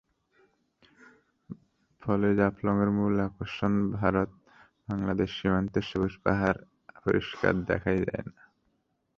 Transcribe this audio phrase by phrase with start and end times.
[2.01, 6.59] ফলে জাফলংয়ের মূল আকর্ষণ ভারত-বাংলাদেশ সীমান্তের সবুজ পাহাড়
[7.03, 8.41] পরিষ্কার দেখাই যায় না।